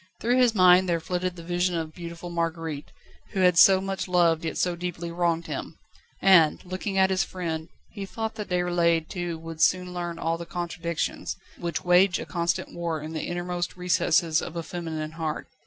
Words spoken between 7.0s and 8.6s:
his friend, he thought that